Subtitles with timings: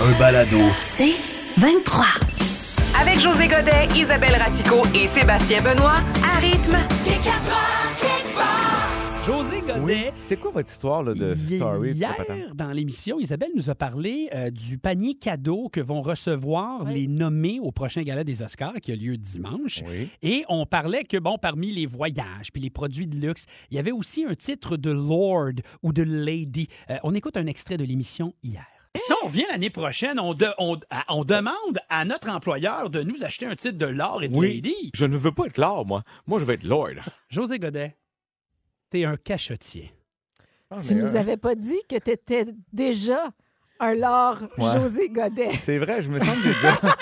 [0.00, 0.58] Un balado.
[0.82, 1.14] C'est
[1.58, 2.04] 23.
[3.00, 6.76] Avec José Godet, Isabelle Ratico et Sébastien Benoît, à rythme.
[9.26, 9.80] José Godet.
[9.80, 9.96] Oui.
[10.24, 11.92] C'est quoi votre histoire là, de Hi- story?
[11.92, 12.14] Hier,
[12.54, 17.58] dans l'émission, Isabelle nous a parlé euh, du panier cadeau que vont recevoir les nommés
[17.60, 19.80] au prochain gala des Oscars qui a lieu dimanche.
[19.88, 20.08] Oui.
[20.22, 23.80] Et on parlait que, bon, parmi les voyages puis les produits de luxe, il y
[23.80, 25.52] avait aussi un titre de Lord
[25.82, 26.68] ou de Lady.
[26.90, 28.66] Euh, on écoute un extrait de l'émission hier.
[28.96, 33.02] Si on revient l'année prochaine, on, de- on- à- on demande à notre employeur de
[33.02, 34.54] nous acheter un titre de Lord et de Oui.
[34.54, 34.90] Lady.
[34.94, 36.02] Je ne veux pas être Lord, moi.
[36.28, 36.90] Moi, je veux être Lord.
[37.28, 37.96] José Godet,
[38.90, 39.92] t'es un cachotier.
[40.70, 43.30] Ah, Tu nous euh, avais pas dit que tu étais déjà
[43.80, 44.72] un Laure Ouais.
[44.78, 45.56] José Godet.
[45.56, 46.78] C'est vrai, je me sens déjà.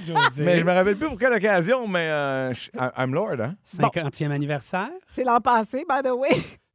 [0.00, 0.44] José.
[0.44, 2.52] mais je me rappelle plus pour quelle occasion, mais euh,
[2.96, 3.56] I'm Lord, hein?
[3.66, 4.90] 50e anniversaire.
[5.06, 6.30] C'est l'an passé, by the way.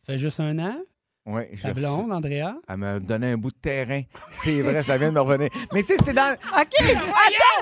[0.06, 0.78] fait juste un an.
[1.26, 1.44] Oui.
[1.62, 2.56] Ta blonde, Andrea?
[2.68, 4.02] Elle m'a donné un bout de terrain.
[4.30, 5.48] C'est vrai, ça vient de me revenir.
[5.72, 6.34] Mais sais, c'est dans.
[6.62, 6.96] OK,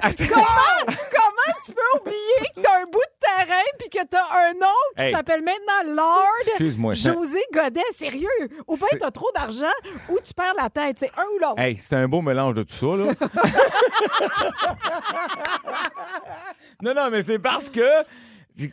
[0.01, 4.23] attends, comment, comment tu peux oublier que t'as un bout de terrain puis que t'as
[4.49, 4.65] un nom
[4.97, 5.11] qui Hey.
[5.13, 6.95] s'appelle maintenant Lord Excuse-moi.
[6.95, 8.27] c'est José Godet, sérieux?
[8.67, 9.69] Ou bien C'est- t'as trop d'argent
[10.09, 10.97] ou tu perds la tête.
[10.99, 11.59] C'est un ou l'autre.
[11.59, 13.13] Hey, c'est un beau mélange de tout ça, là.
[16.81, 17.87] non, non, mais c'est parce que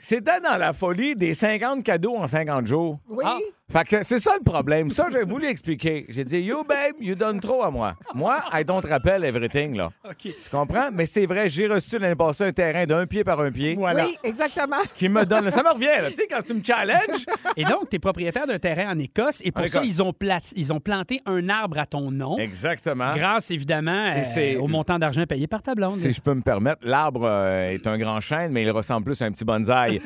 [0.01, 2.99] c'était dans la folie des 50 cadeaux en 50 jours.
[3.09, 3.25] Oui.
[3.71, 4.89] Fait que c'est ça le problème.
[4.91, 6.07] Ça, j'ai voulu expliquer.
[6.09, 7.95] J'ai dit, you babe, you donnes trop à moi.
[8.15, 9.91] Moi, I don't rappelle everything, là.
[10.09, 10.17] OK.
[10.23, 10.89] Tu comprends?
[10.91, 14.07] Mais c'est vrai, j'ai reçu l'année passée un terrain d'un pied par un pied Voilà.
[14.07, 14.79] Oui, exactement.
[14.95, 15.51] qui me donne.
[15.51, 16.09] Ça me revient, là.
[16.09, 17.27] Tu sais, quand tu me challenges.
[17.59, 19.87] Et donc, tu es propriétaire d'un terrain en Écosse et pour En ça, Écosse.
[19.91, 22.39] ils ont, pla- ils ont planté un arbre à ton nom.
[22.39, 23.13] Exactement.
[23.15, 25.93] Grâce, évidemment, euh, au montant d'argent payé par ta blonde.
[25.97, 29.21] Si je peux me permettre, l'arbre euh, est un grand chêne, mais il ressemble plus
[29.21, 30.01] à un petit bonsaï.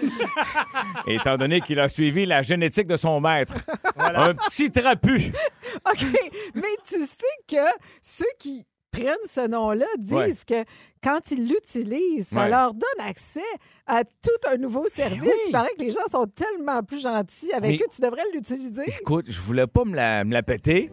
[1.06, 3.51] Étant donné qu'il a suivi la génétique de son maître.
[3.96, 5.32] Un petit trapu.
[5.90, 6.06] OK.
[6.54, 7.56] Mais tu sais que
[8.02, 10.64] ceux qui prennent ce nom-là disent Ouais.
[10.64, 10.70] que
[11.02, 12.50] quand ils l'utilisent, ça Ouais.
[12.50, 13.40] leur donne accès
[13.86, 15.22] à tout un nouveau service.
[15.22, 15.32] oui.
[15.48, 17.88] Il paraît que les gens sont tellement plus gentils avec Mais- eux.
[17.94, 18.84] Tu devrais l'utiliser.
[19.00, 20.90] Écoute, je voulais pas me la, me la péter,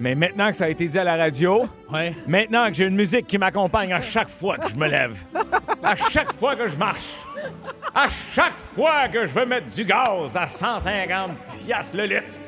[0.00, 2.14] mais maintenant que ça a été dit à la radio, Ouais.
[2.26, 5.16] maintenant que j'ai une musique qui m'accompagne à chaque fois que je me lève,
[5.82, 7.10] à chaque fois que je marche,
[7.94, 11.32] à chaque fois que je veux mettre du gaz à 150
[11.64, 12.38] piastres le litre,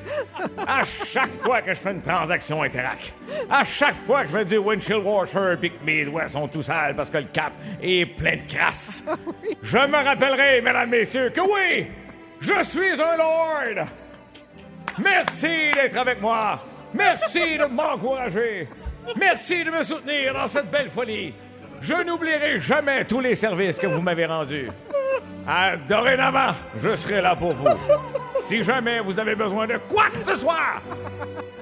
[0.67, 3.13] à chaque fois que je fais une transaction Interac,
[3.51, 6.63] à chaque fois que je veux du windshield washer puis que mes doigts sont tout
[6.63, 7.53] sales parce que le cap
[7.83, 9.05] est plein de crasse,
[9.63, 11.87] je me rappellerai, mesdames, messieurs, que oui,
[12.41, 13.87] je suis un lord.
[14.99, 16.63] Merci d'être avec moi.
[16.95, 18.69] Merci de m'encourager.
[19.17, 21.35] Merci de me soutenir dans cette belle folie.
[21.81, 24.69] Je n'oublierai jamais tous les services que vous m'avez rendus.
[25.47, 27.67] À dorénavant, je serai là pour vous.
[28.41, 30.81] Si jamais vous avez besoin de quoi que ce soit,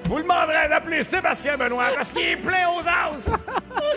[0.03, 3.39] je vous demanderai d'appeler Sébastien Benoît parce qu'il est plein aux as.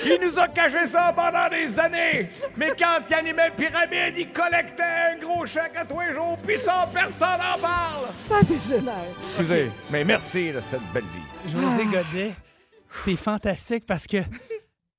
[0.04, 2.28] Il nous a caché ça pendant des années.
[2.56, 6.56] Mais quand il animait pyramide, il collectait un gros chèque à tous les jours, puis
[6.56, 8.06] sans personne en parle.
[8.28, 8.94] Ça dégénère.
[9.28, 11.23] Excusez, mais merci de cette belle vie.
[11.46, 12.34] José Godet,
[13.04, 14.18] t'es fantastique parce que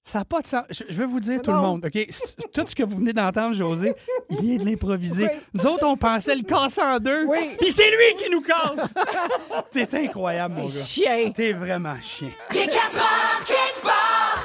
[0.03, 0.63] ça n'a pas de sens.
[0.69, 2.07] Je, je veux vous dire, tout le monde, OK?
[2.53, 3.93] Tout ce que vous venez d'entendre, José,
[4.29, 5.27] il vient de l'improviser.
[5.53, 7.25] Nous autres, on pensait le casser en deux.
[7.25, 7.55] Oui.
[7.59, 8.93] Puis c'est lui qui nous casse.
[9.71, 10.83] T'es incroyable, mon gars.
[10.83, 11.31] Chien.
[11.31, 12.29] T'es vraiment chien.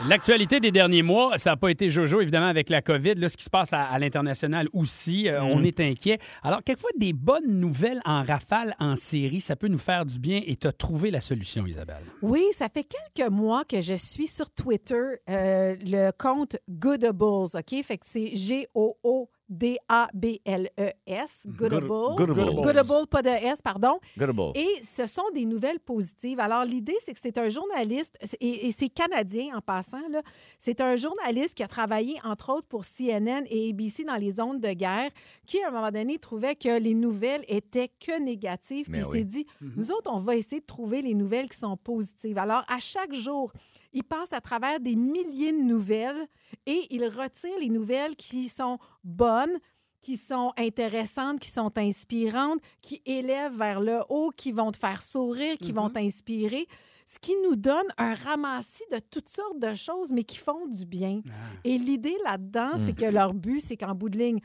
[0.09, 3.17] L'actualité des derniers mois, ça n'a pas été Jojo, évidemment, avec la COVID.
[3.17, 6.19] Là, ce qui se passe à, à l'international aussi, euh, on est inquiet.
[6.43, 10.41] Alors, quelquefois, des bonnes nouvelles en rafale, en série, ça peut nous faire du bien
[10.47, 12.03] et tu as trouvé la solution, Isabelle.
[12.23, 17.85] Oui, ça fait quelques mois que je suis sur Twitter euh, le compte Goodables, OK?
[17.85, 19.29] Fait que c'est G-O-O.
[19.51, 22.15] D-A-B-L-E-S, E Goodable.
[22.17, 22.55] Goodable.
[22.63, 23.99] Goodable, pas de S, pardon.
[24.17, 24.53] Goodable.
[24.55, 26.41] Et ce sont des nouvelles positives.
[26.41, 30.23] Alors, l'idée, c'est que c'est un journaliste, et, et c'est canadien en passant, là.
[30.59, 34.61] C'est un journaliste qui a travaillé, entre autres, pour CNN et ABC dans les zones
[34.61, 35.11] de guerre,
[35.47, 38.87] qui, à un moment donné, trouvait que les nouvelles étaient que négatives.
[38.89, 39.19] Puis il oui.
[39.19, 42.39] s'est dit, nous autres, on va essayer de trouver les nouvelles qui sont positives.
[42.39, 43.53] Alors, à chaque jour,
[43.93, 46.27] il passe à travers des milliers de nouvelles
[46.67, 49.59] et il retire les nouvelles qui sont bonnes,
[50.01, 55.03] qui sont intéressantes, qui sont inspirantes, qui élèvent vers le haut, qui vont te faire
[55.03, 56.67] sourire, qui vont t'inspirer.
[57.13, 60.87] ce qui nous donne un ramassis de toutes sortes de choses, mais qui font du
[60.87, 61.23] bien.
[61.29, 61.33] Ah.
[61.65, 62.95] Et l'idée là-dedans, c'est Mm.
[62.95, 64.39] que leur but, c'est qu'en bout de ligne,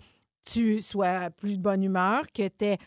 [0.45, 2.77] tu sois plus de bonne humeur, que tu aies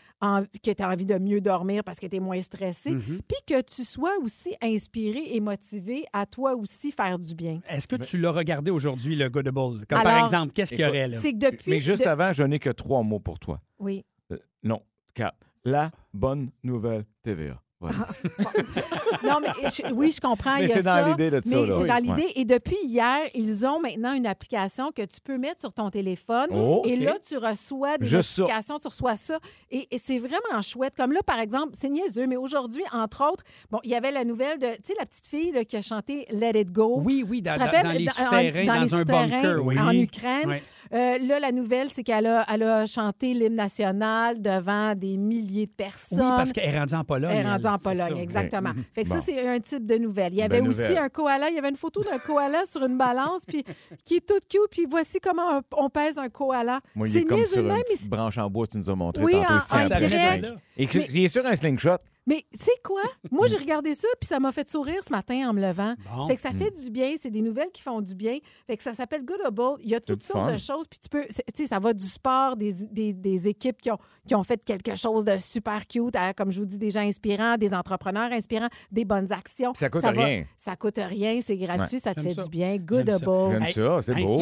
[0.83, 3.19] envie de mieux dormir parce que tu es moins stressé, Mhm.
[3.27, 7.59] puis que tu sois aussi inspiré et motivé à toi aussi faire du bien.
[7.69, 9.85] Est-ce que tu l'as regardé aujourd'hui, le Goodable?
[9.87, 11.19] Comme par exemple, qu'est-ce qu'il y aurait là?
[11.21, 11.69] C'est que depuis...
[11.69, 13.59] Mais juste de- avant, je n'ai que trois mots pour toi.
[13.79, 14.05] Oui.
[14.31, 14.81] Euh, non,
[15.13, 15.37] quatre.
[15.65, 17.61] La bonne nouvelle TVA.
[17.81, 17.95] Voilà.
[19.23, 20.57] Non, mais je- oui, je comprends.
[20.57, 21.87] Mais c'est dans ça, l'idée de ça, Mais c'est Oui.
[21.87, 22.23] dans l'idée.
[22.27, 22.31] Ouais.
[22.35, 26.47] Et depuis hier, ils ont maintenant une application que tu peux mettre sur ton téléphone.
[26.51, 28.41] Oh, Et là, tu reçois des Juste ça.
[28.43, 29.39] notifications, tu reçois ça.
[29.71, 30.93] Et, et c'est vraiment chouette.
[30.95, 34.23] Comme là, par exemple, c'est niaiseux, mais aujourd'hui, entre autres, bon, il y avait la
[34.23, 37.01] nouvelle de, tu sais, la petite fille là, qui a chanté Let It Go.
[37.03, 39.65] Oui, oui, dans, Tu te dans- rappelles, dans les souterrains, dans dans, les un bunker,
[39.65, 39.79] oui.
[39.79, 40.47] en Ukraine.
[40.47, 40.63] Ouais.
[40.91, 45.67] Euh, là, la nouvelle, c'est qu'elle a, elle a chanté l'hymne national devant des milliers
[45.67, 46.19] de personnes.
[46.19, 47.31] Oui, parce qu'elle est rendue en Pologne.
[47.31, 48.15] Elle est rendue en Pologne, ça.
[48.15, 48.21] Mhm.
[48.21, 48.71] exactement.
[48.95, 49.15] Fait que Bon.
[49.15, 50.33] ça, c'est un type de nouvelle.
[50.33, 50.97] Il y avait Belle aussi nouvelle.
[50.97, 51.49] un koala.
[51.49, 53.63] Il y avait une photo d'un koala sur une balance, puis
[54.05, 54.61] qui est toute cute.
[54.71, 56.79] Puis voici comment on, on pèse un koala.
[56.95, 58.89] Moi, il c'est est comme sur une même, petite branche en bois que tu nous
[58.89, 59.53] as montré Oui, tantôt.
[59.75, 60.45] en- Il en grec.
[60.77, 61.97] Et que- Mais- il est sur un slingshot.
[62.29, 63.01] Mais tu sais quoi?
[63.31, 65.95] Moi, j'ai regardé ça, puis ça m'a fait sourire ce matin en me levant.
[66.15, 66.27] Bon.
[66.27, 67.15] Fait que ça fait du bien.
[67.19, 68.37] C'est des nouvelles qui font du bien.
[68.67, 69.81] Fait que ça s'appelle Goodable.
[69.83, 70.53] Il y a toutes sortes fun.
[70.53, 70.85] de choses.
[70.87, 73.89] Puis tu peux, c'est- tu sais, ça va du sport, des, des, des équipes qui
[73.89, 73.97] ont,
[74.27, 76.99] qui ont fait quelque chose de super cute, à, comme je vous dis, des gens
[77.01, 79.73] inspirants, des entrepreneurs inspirants, des bonnes actions.
[79.73, 80.45] Ça coûte rien.
[80.55, 82.43] ça coûte rien, c'est gratuit, ça te fait ça.
[82.43, 82.77] du bien.
[82.77, 83.25] Goodable.
[83.59, 84.37] J'aime ça, c'est beau.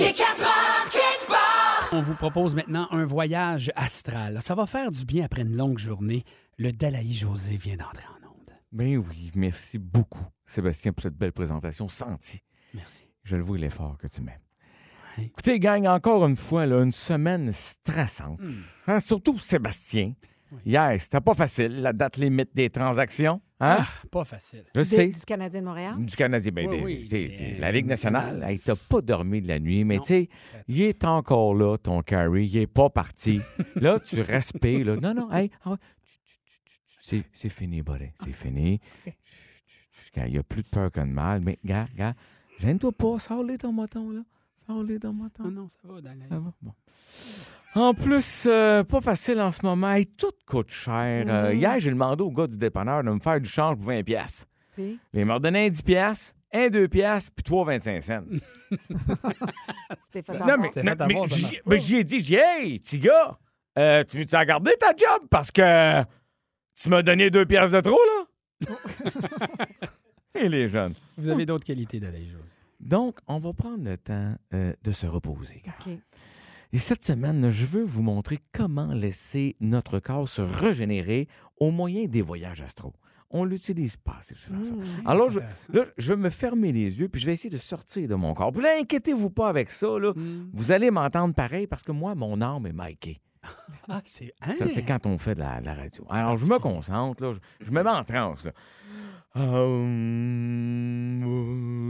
[1.94, 4.40] On vous propose maintenant un voyage astral.
[4.42, 6.26] Ça va faire du bien après une longue journée.
[6.58, 8.52] Le Dalaï José vient d'entrer en onde.
[8.72, 12.42] Ben oui, merci beaucoup, Sébastien, pour cette belle présentation sentie.
[12.74, 13.04] Merci.
[13.24, 14.40] Je le vois l'effort que tu mets.
[15.18, 15.26] Ouais.
[15.26, 18.40] Écoutez, gang, encore une fois, là, une semaine stressante.
[18.88, 20.14] Hein, surtout Sébastien.
[20.52, 20.60] Oui.
[20.66, 23.42] Hier, c'était pas facile, la date limite des transactions.
[23.60, 23.78] Hein?
[23.80, 24.64] Ah, pas facile.
[24.76, 25.10] Je sais.
[25.10, 25.96] du Canadien de Montréal?
[26.06, 26.52] Du Canadien.
[26.54, 29.60] Ben, Oui, des- oui, t'sais, t'sais, la Ligue nationale, hey, t'as pas dormi de la
[29.60, 30.30] nuit, mais tu sais,
[30.68, 33.42] il est encore là, ton carry, il est pas parti.
[33.76, 34.96] là, tu respires, là.
[34.96, 35.78] Non, non, hey, ah ouais.
[35.78, 36.97] Chut, chut, chut, chut, chut.
[37.08, 38.80] C'est, c'est fini, buddy, c'est fini.
[39.06, 41.88] Chut, chut, chut, gars, Il y a plus de peur que de mal, mais gars,
[41.96, 42.14] gars,
[42.60, 44.22] gêne-toi pas, sors-les ton moton, là.
[44.68, 45.44] Sors-les ton moton.
[45.46, 46.28] Non, non, ça va, Dalaï.
[46.30, 46.52] Ça va?
[46.62, 46.74] Bon.
[47.76, 49.96] En plus, euh, pas facile en ce moment.
[50.18, 51.26] Tout coûte cher.
[51.28, 51.58] Euh, Mhm.
[51.60, 54.46] hier, j'ai demandé au gars du dépanneur de me faire du change pour 20 pièces.
[54.76, 58.24] Puis, Il m'a redonné un 10 pièces, un 2 pièces, puis 3 25 cents.
[60.12, 62.36] c'était fait non, mais, non, mais ça j'y- marche mais j'y ai dit, j'ai dit,
[62.36, 63.38] hey, petit gars,
[63.78, 65.28] euh, tu veux-tu garder ta job?
[65.30, 66.04] Parce que
[66.78, 68.76] tu m'as donné 2 pièces de trop, là?
[70.36, 70.94] Et les jeunes.
[71.18, 72.56] Vous avez d'autres qualités, Dalaï José.
[72.80, 75.64] Donc, on va prendre le temps euh, de se reposer.
[76.72, 81.28] Et cette semaine, je veux vous montrer comment laisser notre corps se régénérer
[81.60, 82.94] au moyen des voyages astro.
[83.30, 84.74] On l'utilise pas assez souvent, ça.
[84.74, 84.86] Mmh.
[85.06, 88.08] Alors, je, là, je vais me fermer les yeux, puis je vais essayer de sortir
[88.08, 88.54] de mon corps.
[88.54, 90.14] Puis là, inquiétez-vous pas avec ça, là.
[90.16, 90.50] Hmm.
[90.54, 93.20] Vous allez m'entendre pareil parce que moi, mon âme est mikée.
[93.90, 94.34] Ah, c'est.
[94.42, 94.54] Hein?
[94.58, 96.06] Ça, c'est quand on fait de la, de la radio.
[96.10, 97.34] Alors, je me concentre, là.
[97.34, 98.52] Je, je me mets en transe, là.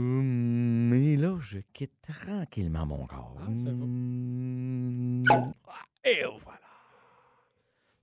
[0.08, 1.92] Hum, Et là, je quitte
[2.24, 3.36] tranquillement mon corps.
[3.40, 3.46] Ah.
[3.48, 5.24] Hum,
[6.04, 6.60] Et voilà.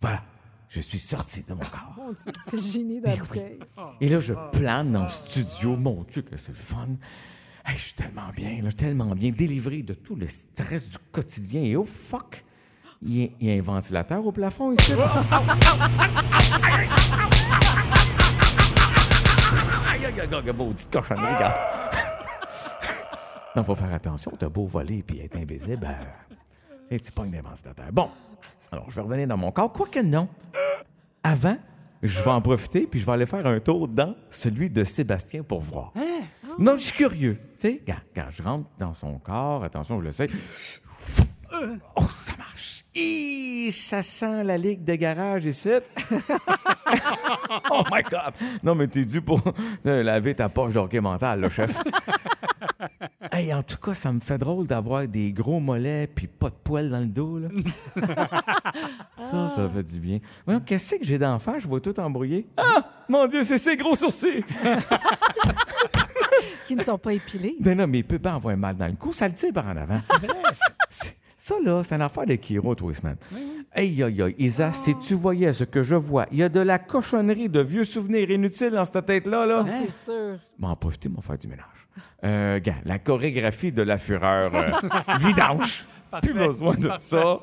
[0.02, 0.24] Voilà.
[0.70, 1.94] Je suis sorti de mon corps.
[1.96, 3.60] Mon Dieu, c'est génie le bouteille.
[4.02, 5.78] Et là, je plane dans le studio.
[5.78, 6.90] Mon Dieu, que c'est le fun.
[7.66, 11.62] Hey, je suis tellement bien, là, tellement bien délivré de tout le stress du quotidien.
[11.64, 12.44] Et oh, fuck!
[13.08, 14.94] Il y a, un ventilateur au plafond ici.
[19.88, 21.56] Aïe, aïe, aïe, aïe, maudite cochonnerie, regarde.
[23.56, 24.34] Non, faut faire attention.
[24.38, 25.88] T'as beau voler puis être invisible,
[26.90, 27.90] ben, tu pognes des ventilateurs.
[27.94, 28.10] Bon,
[28.70, 29.72] alors je vais revenir dans mon corps.
[29.72, 30.28] Quoique non.
[31.24, 31.58] Avant,
[32.04, 35.44] je vais en profiter puis je vais aller faire un tour dans celui de Sébastien
[35.44, 35.94] pour voir.
[36.60, 37.40] Non, je suis curieux.
[37.58, 39.64] Tu sais, regarde, regarde, je rentre dans son corps.
[39.64, 40.28] Attention, je le sais.
[41.96, 42.75] Oh, ça marche.
[42.98, 45.70] Et ça sent la ligue de garage ici.
[47.72, 48.34] oh my God.
[48.64, 49.42] Non, mais t'es dû pour
[49.86, 51.75] euh, laver ta poche d'hockey mental, là, chef.
[53.34, 56.56] hey, en tout cas, ça me fait drôle d'avoir des gros mollets puis pas de
[56.64, 57.50] poils dans le dos, là.
[59.18, 60.20] ça, ça fait du bien.
[60.46, 61.60] Voyons, qu'est-ce que j'ai d'en faire?
[61.60, 62.48] Je vois tout embrouillé.
[62.56, 62.90] Ah!
[63.10, 64.44] Mon Dieu, c'est ces gros sourcils!
[66.66, 67.58] Qui ne sont pas épilés.
[67.60, 69.68] Ben non, mais il peut pas avoir mal dans le cou, ça le tire par
[69.68, 70.00] en avant.
[70.90, 73.18] C'est- Ça, là, c'est une affaire de Kiro, toi, semaine.
[73.72, 74.36] Aïe, aïe, aïe.
[74.40, 77.60] Isa, si tu voyais ce que je vois, il y a de la cochonnerie, de
[77.60, 79.46] vieux souvenirs inutiles dans cette tête-là.
[79.46, 79.64] Là.
[79.68, 80.40] C'est sûr.
[80.58, 81.68] M'en en profiter, m'en faire du ménage.
[82.24, 84.72] Euh, gars, la chorégraphie de la fureur euh,
[85.20, 85.86] vidange.
[86.20, 87.40] Plus besoin de ça.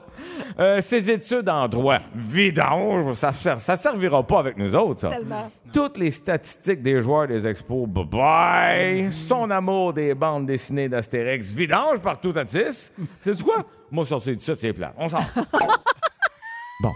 [0.58, 3.14] Euh, ses études en droit, vidange.
[3.14, 5.10] Ça, ça servira pas avec nous autres, ça.
[5.10, 5.48] Tellement.
[5.72, 9.12] Toutes les statistiques des joueurs des expos, bye bye.
[9.12, 12.92] Son amour des bandes dessinées d'Astérix, vidange partout à 10.
[13.22, 13.64] C'est quoi?
[13.92, 14.94] Moi, sortir de ça, c'est plat.
[14.96, 15.22] On sort.
[16.80, 16.92] bon.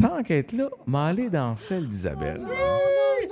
[0.00, 2.40] Tant qu'être là, m'aller dans celle d'Isabelle.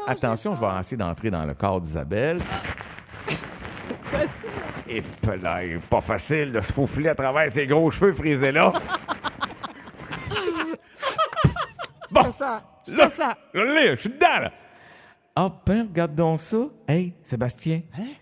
[0.07, 2.39] Attention, je vais essayer d'entrer dans le corps d'Isabelle.
[4.87, 5.03] Et
[5.43, 8.73] là, il est pas facile de se faufiler à travers ses gros cheveux frisés là.
[12.13, 12.63] C'est ça.
[13.09, 13.39] Ça.
[13.55, 14.53] Je l'ai, je suis dedans, là.
[15.43, 16.69] Ah, ben, regarde donc ça.
[16.87, 17.81] Hey, Sébastien.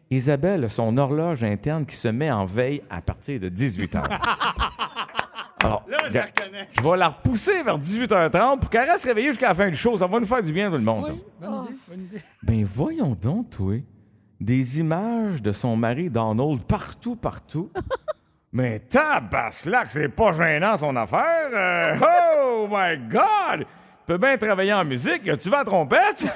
[0.08, 4.04] Isabelle a son horloge interne qui se met en veille à partir de 18 h.
[5.64, 6.30] Alors, regarde,
[6.70, 9.96] je vais la repousser vers 18h30 pour qu'elle reste réveillée jusqu'à la fin du show.
[9.96, 11.06] Ça va nous faire du bien, tout le monde.
[11.40, 12.22] Bonne idée, bonne idée.
[12.40, 13.74] Ben voyons donc, toi.
[14.40, 17.72] Des images de son mari Donald partout, partout.
[18.52, 21.50] Mais tabaslac, c'est pas gênant son affaire.
[21.52, 23.66] Euh, oh my God!
[24.08, 25.36] Peut bien travailler en musique.
[25.36, 26.24] Tu vas à trompette?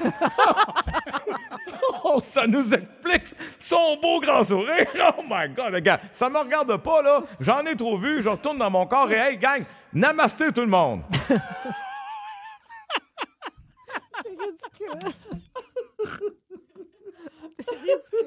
[2.04, 4.84] oh, ça nous explique son beau grand sourire.
[5.18, 7.22] Oh my God, regarde, ça me regarde pas, là.
[7.40, 8.22] J'en ai trop vu.
[8.22, 9.64] Je retourne dans mon corps et hey, gang,
[9.94, 11.00] namasté tout le monde.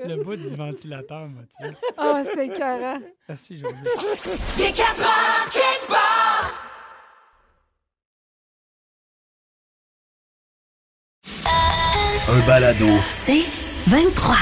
[0.08, 1.76] Le bout du ventilateur, m'a tué.
[1.98, 3.00] Ah, c'est écœurant.
[3.28, 3.76] Merci, José.
[12.28, 12.88] Un balado.
[13.12, 13.44] C'est
[13.88, 14.36] 23.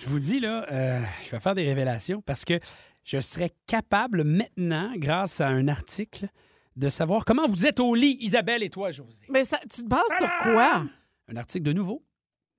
[0.00, 2.58] Je vous dis, là, euh, je vais faire des révélations parce que
[3.04, 6.26] je serais capable maintenant, grâce à un article,
[6.74, 9.26] de savoir comment vous êtes au lit, Isabelle et toi, José.
[9.28, 10.86] Mais ça, tu te bases sur quoi?
[11.28, 12.04] Un article de nouveau,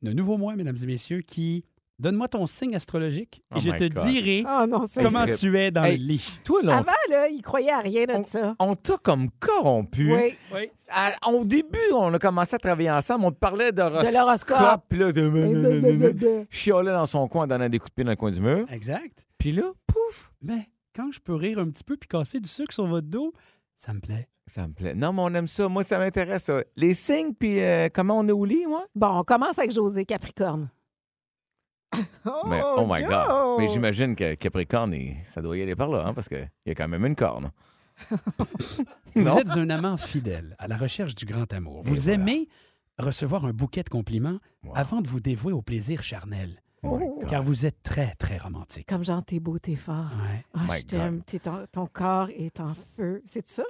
[0.03, 1.65] de nouveau moi, mesdames et messieurs, qui
[1.99, 4.07] donne-moi ton signe astrologique et Oh je te God.
[4.07, 6.27] dirai Oh non, c'est comment tu es dans hey, le lit.
[6.43, 8.55] Toi, là, Avant, là, il croyait à rien de on, ça.
[8.59, 10.13] on t'a comme corrompu.
[10.13, 10.35] Oui.
[10.53, 10.69] Oui.
[10.89, 13.25] À- au début, on a commencé à travailler ensemble.
[13.25, 14.09] On te parlait d'horoscope.
[14.11, 14.83] De l'horoscope.
[14.89, 16.45] Puis là, de...
[16.49, 18.65] chialait dans son coin, en donnant des coups de pied dans le coin du mur.
[18.71, 19.25] Exact.
[19.37, 22.73] Puis là, pouf, Mais quand je peux rire un petit peu puis casser du sucre
[22.73, 23.33] sur votre dos,
[23.77, 24.27] ça me plaît.
[24.47, 24.95] ça me plaît.
[24.95, 25.67] Non, mais on aime ça.
[25.69, 26.61] Moi, ça m'intéresse, ça.
[26.75, 28.85] Les signes, puis euh, comment on est au lit, moi?
[28.95, 30.69] Bon, on commence avec José Capricorne.
[32.25, 33.09] Oh, Mais, oh my Joe!
[33.09, 33.57] God.
[33.59, 36.71] Mais j'imagine que Capricorne, il- ça doit y aller par là, hein, parce qu'il y
[36.71, 37.51] a quand même une corne.
[39.15, 41.83] Vous êtes un amant fidèle, à la recherche du grand amour.
[41.85, 42.13] Et Vous voilà.
[42.13, 42.47] aimez
[42.97, 44.73] recevoir un bouquet de compliments Wow.
[44.75, 47.19] avant de vous dévouer au plaisir charnel, Oh my Oh.
[47.21, 47.29] God.
[47.29, 48.87] car vous êtes très, très romantique.
[48.87, 50.11] Comme Jean, t'es beau, t'es fort.
[50.21, 50.43] Ouais.
[50.53, 51.21] Ah, My je t'aime.
[51.23, 53.21] T'es ton, ton corps est en feu.
[53.25, 53.63] C'est ça?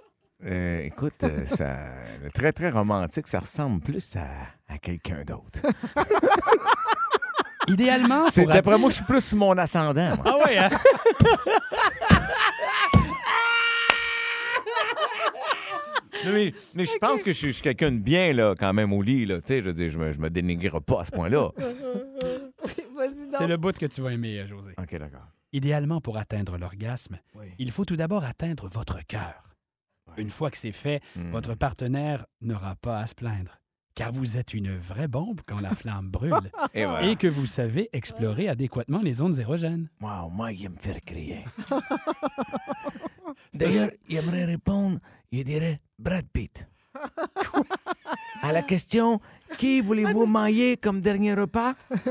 [0.45, 1.75] Euh, écoute, euh, ça,
[2.23, 4.27] le très, très romantique, ça ressemble plus à,
[4.73, 5.59] à quelqu'un d'autre.
[7.69, 10.23] Idéalement, C'est- pour D'après moi, je suis plus sur mon ascendant, moi.
[10.25, 10.69] Ah ouais, hein?
[16.25, 18.91] Mais, mais je pense que je suis, je suis quelqu'un de bien, là, quand même,
[18.91, 19.39] au lit, là.
[19.41, 21.49] Tu sais, je veux dire, je me, je me dénigre pas à ce point-là.
[23.38, 24.73] C'est le bout que tu vas aimer, José.
[24.77, 25.27] OK, d'accord.
[25.53, 27.45] Idéalement, pour atteindre l'orgasme, Oui.
[27.57, 29.43] il faut tout d'abord atteindre votre cœur.
[30.17, 31.31] Une fois que c'est fait, Hmm.
[31.31, 33.58] votre partenaire n'aura pas à se plaindre,
[33.99, 36.33] car vous êtes une vraie bombe quand la flamme brûle
[36.73, 37.05] Et voilà.
[37.05, 39.89] et que vous savez explorer adéquatement les zones érogènes.
[39.99, 41.43] Wow, moi, il aime faire crier.
[43.53, 44.99] D'ailleurs, il aimerait répondre,
[45.33, 46.65] il dirait Brad Pitt.
[48.41, 49.19] À la question
[49.57, 51.73] Qui voulez-vous manger comme dernier repas?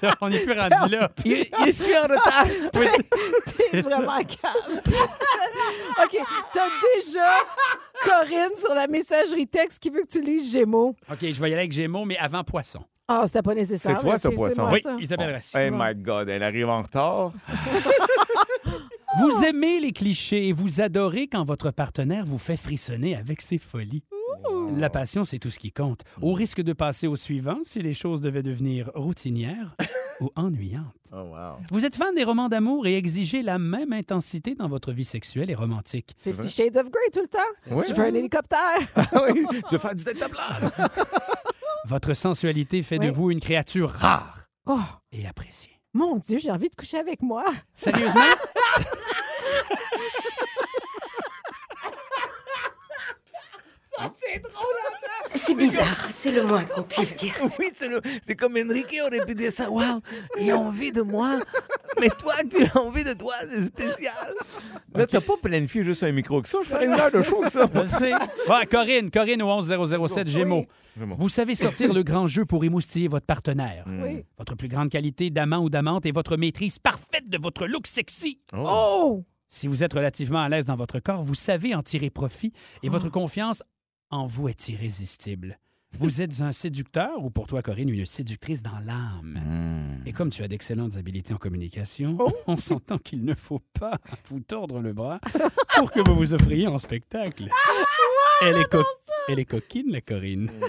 [0.00, 1.10] Ça, On n'est plus rendu là.
[1.24, 1.30] je,
[1.66, 2.46] je suis en retard.
[3.70, 4.80] T'es vraiment calme.
[6.04, 6.18] OK.
[6.52, 7.44] T'as déjà
[8.04, 10.94] Corinne sur la messagerie texte qui veut que tu lises Gémeaux.
[11.10, 12.80] OK, je vais y aller avec Gémeaux, mais avant Poisson.
[13.08, 13.96] Ah, c'était pas nécessaire.
[13.98, 14.68] C'est toi, ce poisson.
[14.70, 14.82] Oui.
[15.00, 15.56] Isabelle Rassi.
[15.56, 17.32] Oh my God, elle arrive en retard.
[19.18, 23.56] Vous aimez les clichés et vous adorez quand votre partenaire vous fait frissonner avec ses
[23.58, 24.02] folies.
[24.76, 26.02] La passion, c'est tout ce qui compte.
[26.22, 29.74] Au risque de passer au suivant si les choses devaient devenir routinières
[30.20, 30.84] ou ennuyantes.
[31.12, 31.56] Oh, wow.
[31.70, 35.50] Vous êtes fan des romans d'amour et exigez la même intensité dans votre vie sexuelle
[35.50, 36.14] et romantique.
[36.22, 37.38] Fifty Shades of Grey tout le temps.
[37.70, 37.84] Oui.
[37.86, 38.78] Tu veux un hélicoptère?
[39.32, 40.72] oui, tu veux faire du détablade.
[41.86, 44.78] Votre sensualité fait de vous une créature rare Oh,
[45.12, 45.80] et appréciée.
[45.94, 47.42] mon Dieu, j'ai envie de coucher avec moi.
[47.74, 48.20] Sérieusement?
[55.34, 57.34] C'est bizarre, c'est le moins qu'on puisse dire.
[57.58, 59.70] Oui, c'est le- c'est comme Enrique aurait pu dire ça.
[59.70, 60.00] Waouh,
[60.40, 61.38] il a envie de moi.
[62.00, 64.14] Mais toi, tu as envie de toi, c'est spécial.
[64.94, 66.58] Là, t'as pas planifié juste un micro que ça.
[66.62, 67.68] Je ferais une heure de show que ça.
[67.74, 68.12] Je le sais.
[68.14, 70.66] Ouais, Corinne, Corinne au 11007 Gémeaux.
[70.96, 73.84] Vous savez sortir le grand jeu pour émoustiller votre partenaire.
[73.86, 74.24] Oui.
[74.38, 78.40] Votre plus grande qualité d'amant ou d'amante est votre maîtrise parfaite de votre look sexy.
[78.56, 79.24] Oh!
[79.48, 82.52] Si vous êtes relativement à l'aise dans votre corps, vous savez en tirer profit
[82.82, 83.62] et votre confiance
[84.10, 85.58] en vous est irrésistible.
[85.98, 90.00] Vous êtes un séducteur ou pour toi, Corinne, une séductrice dans l'âme.
[90.04, 93.96] Et comme tu as d'excellentes habiletés en communication, on s'entend qu'il ne faut pas
[94.28, 95.18] vous tordre le bras
[95.76, 97.48] pour que vous vous offriez en spectacle.
[98.42, 98.84] Elle est, co-
[99.28, 100.50] elle est coquine, la Corinne.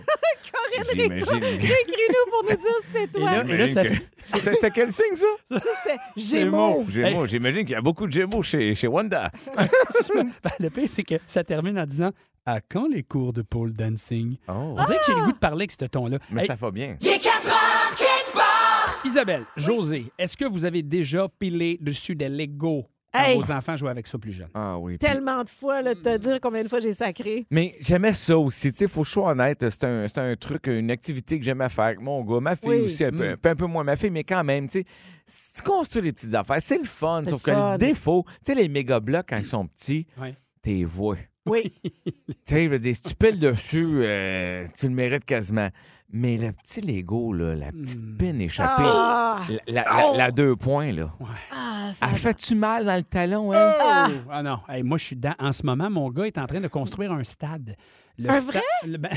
[0.94, 1.44] J'imagine.
[1.44, 3.32] Écris-nous pour nous dire si c'est toi.
[3.32, 5.26] Et là- et là, ça fait- C'était c'était quel signe, ça?
[5.50, 6.86] Ça, c'était Gémeaux.
[6.90, 7.26] Gémeaux.
[7.28, 9.32] J'imagine qu'il y a beaucoup de Gémeaux chez, chez Wanda.
[9.56, 9.68] Ben,
[10.60, 12.12] le pire, c'est que ça termine en disant
[12.46, 14.38] À quand les cours de pole dancing?
[14.48, 14.52] Oh.
[14.52, 16.18] On dirait que j'ai le goût de parler avec ce ton-là.
[16.32, 16.98] Mais Hey, ça va bien.
[17.02, 19.02] Il est 4 heures, quelque part.
[19.06, 23.38] Isabelle, José, est-ce que vous avez déjà pilé dessus des Legos quand Hey.
[23.40, 24.50] vos enfants jouaient avec ça plus jeune?
[24.54, 24.98] Ah oui.
[24.98, 27.46] puis- Tellement de fois, là, de te dire combien de fois j'ai sacré.
[27.52, 28.72] Mais j'aimais ça aussi.
[28.72, 29.66] Tu sais, faut que je sois honnête.
[29.70, 32.40] C'est un, c'est un truc, une activité que j'aimais faire avec mon gars.
[32.40, 32.82] Ma fille Oui.
[32.86, 33.38] aussi, un peu, Mm.
[33.44, 34.86] un peu- moins ma fille, mais quand même, tu sais,
[35.28, 37.22] si tu construis des petites affaires, c'est le fun.
[37.26, 37.72] C'est Sauf le que fun.
[37.74, 40.36] le défaut, tu sais, les méga blocs, quand ils sont petits, Ouais.
[40.62, 41.18] t'es vois.
[41.46, 41.72] Oui.
[42.46, 45.70] Tu sais, je veux dire, si tu piles dessus, euh, tu le mérites quasiment.
[46.12, 48.18] Mais le petit Lego, là, la petite Mm.
[48.18, 49.42] pine échappée, Ah!
[49.68, 51.14] la, la- la- la deux points, là.
[51.52, 53.76] Ah, ça Elle fait-tu mal dans le talon, hein?
[53.80, 55.36] Ah, ah non, Hey, moi je suis dedans.
[55.38, 57.76] En ce moment, mon gars est en train de construire un stade.
[58.18, 58.62] Le Un sta- vrai?
[58.88, 59.12] le- ben-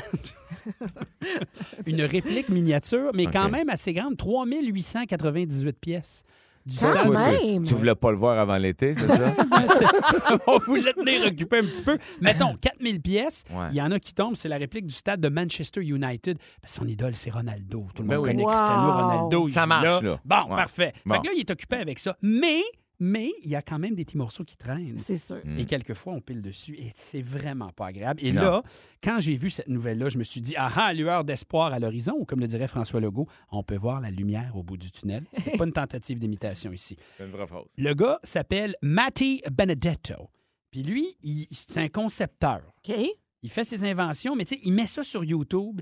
[1.86, 3.52] Une réplique miniature, mais quand OK.
[3.52, 6.24] même assez grande, 3898 pièces.
[6.64, 7.04] Du Quand stade.
[7.06, 7.10] Tu-
[7.50, 7.64] même.
[7.64, 9.34] Tu, voulais pas le voir avant l'été, c'est ça?
[10.46, 11.98] On voulait tenir occupé un petit peu.
[12.20, 13.44] Mettons, 4000 pièces.
[13.50, 13.66] Ouais.
[13.70, 14.36] Il y en a qui tombent.
[14.36, 16.38] C'est la réplique du stade de Manchester United.
[16.60, 17.86] Parce que son idole, c'est Ronaldo.
[17.94, 18.30] Tout le Ben monde oui.
[18.32, 18.50] connaît Wow.
[18.50, 19.48] Cristiano Ronaldo.
[19.48, 20.18] Ça marche, là.
[20.24, 20.56] Bon, Ouais.
[20.56, 20.92] parfait.
[21.04, 21.14] Bon.
[21.16, 22.16] Fait que là, il est occupé avec ça.
[22.22, 22.60] Mais,
[23.04, 24.96] mais, il y a quand même des petits morceaux qui traînent.
[24.98, 25.40] C'est sûr.
[25.44, 25.58] Mm.
[25.58, 28.20] Et quelquefois, on pile dessus et c'est vraiment pas agréable.
[28.24, 28.42] Et Non.
[28.42, 28.62] là,
[29.02, 32.14] quand j'ai vu cette nouvelle-là, je me suis dit, ah ah, lueur d'espoir à l'horizon,
[32.18, 35.24] ou comme le dirait François Legault, on peut voir la lumière au bout du tunnel.
[35.44, 36.96] C'est pas une tentative d'imitation ici.
[37.18, 37.66] C'est une vraie phrase.
[37.76, 40.30] Le gars s'appelle Matty Benedetto.
[40.70, 42.62] Puis lui, il- c'est un concepteur.
[42.88, 42.94] OK.
[43.42, 45.80] Il fait ses inventions, mais tu sais, il met ça sur YouTube.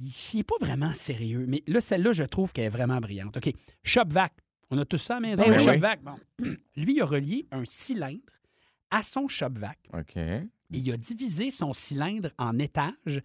[0.00, 1.44] Il n'est pas vraiment sérieux.
[1.46, 3.36] Mais là, celle-là, je trouve qu'elle est vraiment brillante.
[3.36, 3.52] OK.
[3.84, 4.32] ShopVac.
[4.70, 5.64] On a tous ça à la maison, Ben un oui.
[5.64, 6.02] ShopVac.
[6.02, 6.16] Bon.
[6.76, 8.20] Lui, il a relié un cylindre
[8.90, 9.78] à son ShopVac.
[9.92, 10.16] OK.
[10.16, 13.20] Et il a divisé son cylindre en étages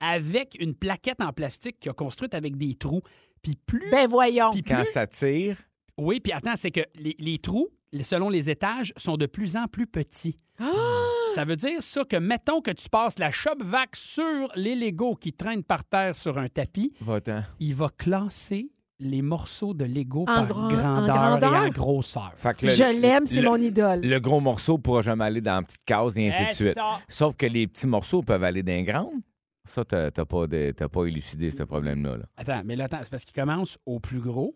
[0.00, 3.02] avec une plaquette en plastique qu'il a construite avec des trous.
[3.42, 3.90] Puis plus.
[3.90, 4.50] Ben voyons.
[4.50, 5.56] puis Quand plus- ça tire,
[5.96, 7.68] Oui, puis attends, c'est que les, les trous,
[8.02, 10.38] selon les étages, sont de plus en plus petits.
[10.58, 10.70] Ah!
[11.34, 15.32] Ça veut dire ça que, mettons que tu passes la ShopVac sur les Legos qui
[15.32, 17.42] traînent par terre sur un tapis, va-t'en.
[17.60, 22.32] il va classer les morceaux de Lego En par grand- en grandeur, et en grosseur.
[22.36, 24.00] Fait que le- Je l'aime, c'est mon idole.
[24.02, 26.74] Le gros morceau pourra jamais aller dans la petite case et ainsi de C'est suite.
[26.74, 26.98] ça.
[27.08, 29.20] Sauf que les petits morceaux peuvent aller dans les grandes.
[29.64, 32.16] Ça, t'as pas, de- pas élucidé ce problème-là.
[32.18, 32.24] là.
[32.36, 34.54] Attends, mais là, attends, c'est parce qu'il commence au plus gros.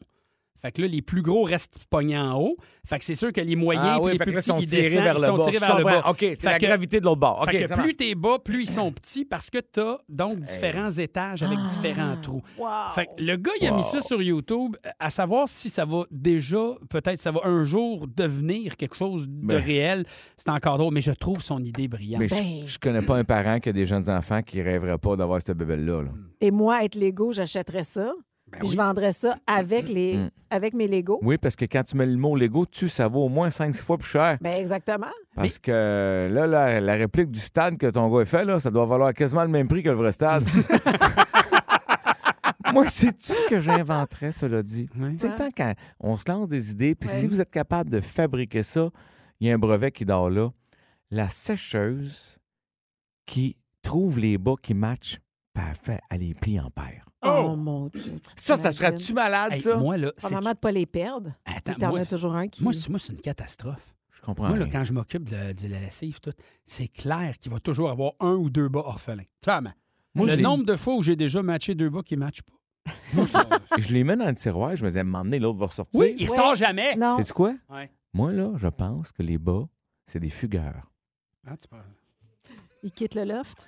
[0.65, 2.57] Fait que là, les plus gros restent pognés en haut.
[2.87, 4.67] Fait que c'est sûr que les moyens Ah oui, les plus petits, ils sont ils
[4.69, 5.45] tirés descendent, vers ils le sont bas.
[5.45, 6.09] tirés vers le bas.
[6.09, 7.43] OK, c'est la que- gravité de l'autre bord.
[7.43, 10.91] OK, fait que plus t'es bas, plus ils sont petits parce que t'as donc différents
[10.91, 12.41] étages avec différents trous.
[12.59, 12.67] Wow.
[12.95, 16.05] Fait que le gars, il a mis ça sur YouTube, à savoir si ça va
[16.11, 19.63] déjà, peut-être ça va un jour devenir quelque chose de Ben.
[19.63, 20.07] réel.
[20.39, 22.21] C'est encore drôle, mais je trouve son idée brillante.
[22.23, 22.63] Mais Ben.
[22.67, 25.43] je, je connais pas un parent qui a des jeunes enfants qui rêveraient pas d'avoir
[25.43, 26.03] cette bébelle-là.
[26.05, 26.11] là.
[26.41, 28.13] Et moi, être Lego, j'achèterais ça.
[28.59, 30.31] Puis je vendrais ça avec, les, Mm.
[30.51, 31.19] avec mes Legos.
[31.23, 33.83] Oui, parce que quand tu mets le mot Lego dessus, ça vaut au moins 5-6
[33.85, 34.39] fois plus cher.
[34.41, 35.11] Ben exactement.
[35.35, 38.71] Parce que là, la, la réplique du stade que ton gars a fait, là, ça
[38.71, 40.45] doit valoir quasiment le même prix que le vrai stade.
[42.73, 44.89] Moi, c'est tout ce que j'inventerais, cela dit?
[44.93, 47.91] Tu sais, le temps quand on se lance des idées, puis si vous êtes capable
[47.91, 48.91] de fabriquer ça,
[49.39, 50.51] il y a un brevet qui dort là.
[51.11, 52.39] La sécheuse
[53.27, 55.19] qui trouve les bas qui matchent,
[55.53, 57.07] puis elle fait, elle les plie en paire.
[57.25, 58.21] Oh, mon Dieu.
[58.37, 58.79] Ça, ça T'imagines?
[58.79, 59.77] serait-tu malade, Hey, ça?
[59.77, 60.27] moi, là, c'est...
[60.29, 61.33] Probablement de pas les perdre.
[61.45, 62.63] Attends, Puis t'en moi, as toujours un qui.
[62.63, 63.95] moi, c'est moi, c'est une catastrophe.
[64.13, 64.49] Je comprends.
[64.49, 64.73] Moi, là, rien.
[64.73, 66.33] quand je m'occupe de, de la lessive, tout,
[66.65, 69.25] c'est clair qu'il va toujours avoir un ou deux bas orphelins.
[69.43, 69.73] Clairement.
[70.15, 72.53] Moi, le nombre de fois où j'ai déjà matché deux bas qui ne matchent pas.
[73.79, 75.99] Je les mets dans le tiroir, je me disais, m'emmener, l'autre va ressortir.
[76.01, 76.95] oui, il sort jamais.
[76.97, 77.17] Non.
[77.23, 77.55] C'est quoi?
[77.71, 77.91] Ouais.
[78.13, 79.65] Moi, là, je pense que les bas,
[80.07, 80.91] c'est des fugueurs.
[81.47, 81.83] Ah, tu parles.
[82.83, 83.67] Ils quittent le loft?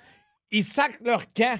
[0.51, 1.59] Ils sacrent leur camp.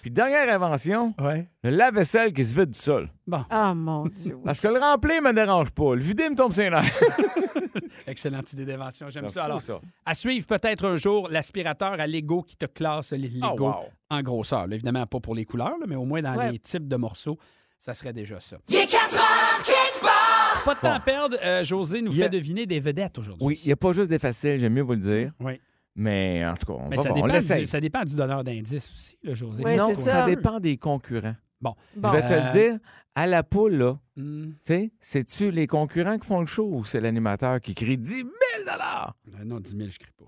[0.00, 1.48] Puis dernière invention, Ouais.
[1.62, 3.08] le lave-vaisselle qui se vide du sol.
[3.26, 4.34] Bon, Ah, mon Dieu.
[4.36, 4.42] oui.
[4.44, 5.94] Parce que le remplir me dérange pas.
[5.94, 6.84] Le vider me tombe sur les nerfs.
[8.06, 9.08] excellente idée d'invention.
[9.10, 9.44] J'aime ça.
[9.44, 9.80] Alors, ça.
[10.06, 13.74] à suivre peut-être un jour l'aspirateur à Lego qui te classe les Oh, Lego wow.
[14.10, 14.66] en grosseur.
[14.66, 16.52] Là, évidemment, pas pour les couleurs, là, mais au moins dans Ouais.
[16.52, 17.38] les types de morceaux,
[17.78, 18.56] ça serait déjà ça.
[18.68, 20.64] Il est 4 heures.
[20.64, 21.36] Pas de temps à perdre.
[21.42, 23.46] euh, José nous a- fait deviner des vedettes aujourd'hui.
[23.46, 25.32] Oui, il n'y a pas juste des faciles, j'aime mieux vous le dire.
[25.40, 25.58] Oui.
[25.96, 27.60] Mais en tout cas, on Mais va ça voir, on dépend, l'essaye.
[27.62, 29.62] du, ça dépend du donneur d'indices aussi, là, José.
[29.64, 30.10] Oui, non, c'est ça.
[30.12, 30.26] ça.
[30.26, 31.34] dépend des concurrents.
[31.60, 31.74] Bon.
[31.96, 32.08] Bon.
[32.10, 32.78] Je vais te Euh, le dire,
[33.14, 36.84] à la poule, là, Hmm, tu sais, c'est-tu les concurrents qui font le show ou
[36.84, 38.28] c'est l'animateur qui crie 10 000
[38.68, 40.24] euh, non, 10 000, je ne crie pas.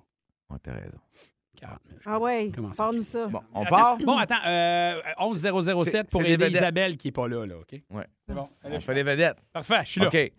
[0.50, 0.98] Oh, t'as raison.
[1.60, 1.98] 40 000.
[2.02, 2.82] je Ah ouais, Comment ça?
[2.84, 3.26] parle-nous ça.
[3.28, 3.98] Bon, on Attends, part.
[3.98, 4.34] Bon, attends.
[4.46, 6.60] Euh, 11007 C'est- pour c'est des aider vedettes.
[6.60, 7.80] Isabelle qui n'est pas là, là, OK?
[7.90, 8.06] Ouais.
[8.26, 8.46] C'est bon.
[8.64, 9.36] On fait les vedettes.
[9.52, 10.08] Parfait, je suis là.
[10.08, 10.32] OK.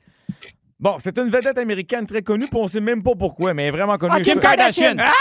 [0.83, 3.67] Bon, c'est une vedette américaine très connue, puis on sait même pas pourquoi, mais elle
[3.69, 4.15] est vraiment connue.
[4.17, 4.95] Ah, Kim Kardashian.
[4.99, 5.13] Ah!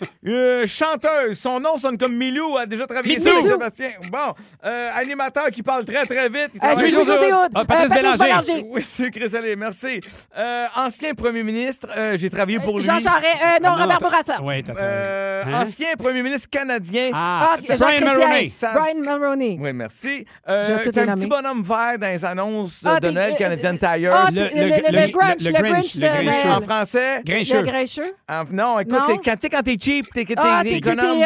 [0.26, 1.38] Euh, chanteuse.
[1.38, 2.56] Son nom sonne comme Milou.
[2.56, 3.28] A déjà travaillé Mitsou.
[3.28, 3.90] sur Sébastien.
[4.10, 4.32] Bon.
[4.64, 6.48] Euh, animateur qui parle très, très vite.
[6.54, 6.96] Il Euh, travaille Julie
[7.32, 7.50] Hood.
[7.54, 8.64] Ah, Patrice Euh, Bélanger.
[8.70, 10.00] Oui, sucré salé, merci.
[10.38, 12.84] Euh, ancien premier ministre, euh, j'ai travaillé pour lui.
[12.86, 13.26] Jean Charest.
[13.42, 14.38] Euh, non, Ah, Robert Bourassa.
[14.42, 15.62] Oui, t'as Euh, Hein?
[15.62, 17.10] Ancien premier ministre canadien.
[17.12, 18.00] Ah, Ah, c'est Brian.
[18.00, 18.48] Mulroney.
[18.48, 19.58] Ça- Brian Mulroney.
[19.60, 20.08] Oui, merci.
[20.08, 21.20] J'ai Euh, tout t'as un nommé.
[21.20, 24.10] petit bonhomme vert dans les annonces Ah, de t'es- Noël euh, Canadian Tire.
[24.14, 27.20] Ah, Le- c'est le, le- le, le- le Grinch, le le Grinch, de en français?
[27.26, 27.58] Grincheux.
[27.60, 28.14] Le Grincheux.
[28.26, 29.00] En- non, écoute, Non?
[29.06, 31.18] c'est quand, tu sais, quand t'es cheap, t'es, t'es, Ah, t'es t'es économe.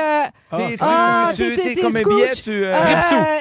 [0.50, 2.64] t'es, T'es- tu, ah, tu, t'es- tu sais, t'es- comme un billet, tu...
[2.64, 3.38] euh, Euh,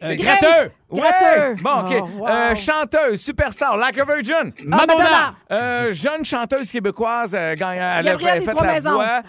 [0.00, 0.16] Euh, ouais.
[0.16, 1.56] Gratteux.
[1.60, 1.92] Bon, OK.
[2.00, 2.28] Oh, wow.
[2.28, 4.52] Euh, chanteuse, superstar, Like a Virgin.
[4.64, 4.86] Madonna.
[4.86, 5.34] Madonna.
[5.50, 9.22] Euh, jeune chanteuse québécoise, gagne, elle a fait Trois la voix.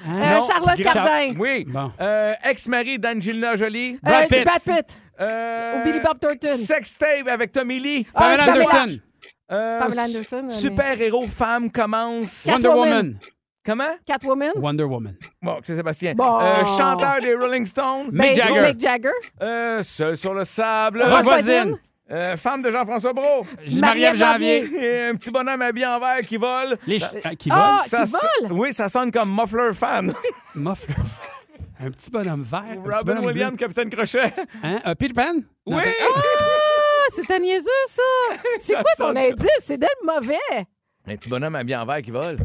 [0.48, 1.30] Charlotte Cardin.
[1.40, 1.66] Oui.
[1.68, 1.92] Bon.
[2.44, 3.98] Ex-mari d'Angelina Jolie.
[4.04, 4.46] Brad Pitt.
[4.46, 5.00] Brad Pitt.
[5.20, 6.58] Euh, Ou Billy Bob Thornton.
[6.64, 8.06] Sextape avec Tommy Lee.
[8.14, 8.44] Ah, Pamela.
[8.54, 9.00] Anderson.
[9.52, 12.46] Euh, Pamela Anderson, mais- Super-héros femme commence.
[12.48, 13.18] Wonder Woman.
[13.70, 13.96] Comment?
[14.04, 14.52] Catwoman?
[14.56, 15.14] Wonder Woman.
[15.44, 16.14] Bon, c'est Sébastien.
[16.16, 16.40] Bon.
[16.42, 18.06] Euh, chanteur des Rolling Stones.
[18.12, 18.62] Mick Ben, Jagger.
[18.62, 19.10] Mick Jagger.
[19.44, 21.04] Euh, seul sur le sable.
[21.04, 21.78] Rock voisine.
[22.12, 23.46] Euh, femme de Jean-François Brault.
[23.80, 24.66] Marie-Ève Janvier.
[24.76, 26.80] Et un petit bonhomme habillé en vert qui vole.
[26.88, 27.84] Les ch- euh, qui Ah, volent?
[27.84, 28.50] qui Ça vole?
[28.50, 30.12] so- Oui, ça sonne comme Muffler Fan.
[30.56, 30.96] Muffler.
[31.80, 32.64] Un petit bonhomme vert.
[32.84, 33.56] Robin Williams.
[33.56, 34.34] Capitaine Crochet.
[34.64, 34.80] Hein?
[34.84, 35.34] Un Peter Pan?
[35.36, 35.84] Non, Oui!
[35.86, 38.02] Ah, c'est un niaiseux, ça.
[38.60, 39.48] C'est quoi ton indice?
[39.64, 40.36] C'est d'elle mauvais.
[41.08, 42.38] Un petit bonhomme habillé en vert qui vole.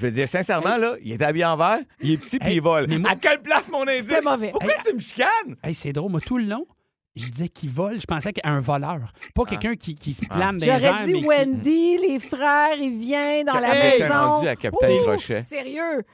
[0.00, 2.62] Je veux dire, sincèrement, là, il est habillé en vert, il est petit puis il
[2.62, 2.86] vole.
[2.88, 4.04] mais moi- À quelle place, mon indice?
[4.06, 4.50] C'était mauvais.
[4.52, 5.56] Pourquoi Hey, tu me chicanes?
[5.64, 6.66] Hey, c'est drôle, moi, tout le long,
[7.16, 8.00] je disais qu'il vole.
[8.00, 9.12] Je pensais qu'un voleur.
[9.34, 10.78] Pas quelqu'un qui, qui se plane dans les airs.
[10.80, 14.14] J'aurais dit qui- Wendy, les frères, il vient dans la Hey, t'es maison.
[14.20, 15.42] rendu à Capitaine Ouh, Crochet.
[15.42, 16.04] Sérieux?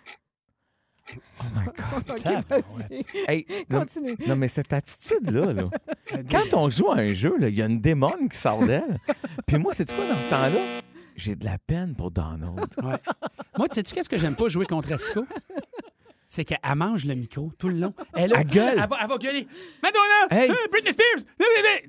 [1.99, 2.65] OK, Tabarouette.
[2.91, 3.05] vas-y.
[3.29, 4.17] Hey, non, Continue.
[4.27, 5.65] non, mais cette attitude-là, là,
[6.31, 8.99] quand on joue à un jeu, là, il y a une démon qui sort d'elle.
[9.47, 10.61] Puis moi, c'est quoi dans ce temps-là?
[11.17, 12.59] J'ai de la peine pour Donald.
[12.83, 12.97] Ouais.
[13.57, 15.25] Moi, tu sais-tu qu'est-ce que j'aime pas jouer contre Esco?
[16.27, 17.95] C'est qu'elle mange le micro tout le long.
[18.15, 18.79] Elle, Elle gueule.
[18.83, 19.47] Elle va, elle va gueuler.
[19.83, 20.43] Madonna!
[20.43, 20.51] Hey.
[20.51, 21.25] euh, Britney Spears!